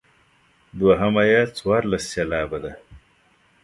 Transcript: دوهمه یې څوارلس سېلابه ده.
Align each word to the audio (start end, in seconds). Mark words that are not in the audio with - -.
دوهمه 0.79 1.23
یې 1.31 1.41
څوارلس 1.55 2.03
سېلابه 2.13 2.57
ده. 2.63 2.73